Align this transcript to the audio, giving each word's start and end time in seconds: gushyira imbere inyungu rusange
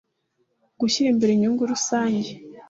gushyira 0.79 1.07
imbere 1.13 1.31
inyungu 1.33 1.69
rusange 1.71 2.31